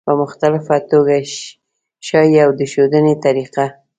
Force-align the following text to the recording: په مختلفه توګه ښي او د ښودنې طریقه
په 0.07 0.11
مختلفه 0.21 0.75
توګه 0.91 1.15
ښي 2.07 2.29
او 2.43 2.49
د 2.59 2.61
ښودنې 2.71 3.13
طریقه 3.25 3.65